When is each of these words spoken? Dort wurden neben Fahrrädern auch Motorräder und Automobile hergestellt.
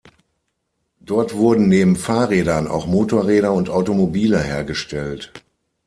Dort 0.99 1.35
wurden 1.35 1.67
neben 1.69 1.95
Fahrrädern 1.95 2.67
auch 2.67 2.87
Motorräder 2.87 3.53
und 3.53 3.69
Automobile 3.69 4.41
hergestellt. 4.41 5.31